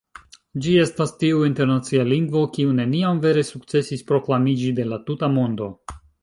[0.65, 5.71] Ĝi estas tiu internacia lingvo, kiu neniam vere sukcesis proklamiĝi de la tuta mondo.